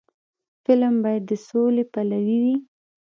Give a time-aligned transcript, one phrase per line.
[0.63, 2.57] فلم باید د سولې پلوي وي